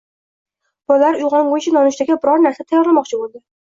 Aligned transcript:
Bolalar 0.93 1.21
uyg`onguncha 1.21 1.77
nonushtaga 1.79 2.19
biror 2.27 2.47
narsa 2.49 2.71
tayyorlamoqchi 2.71 3.25
bo`ldi 3.27 3.49